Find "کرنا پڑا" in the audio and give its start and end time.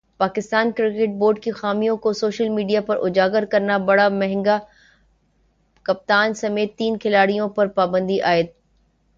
3.51-4.07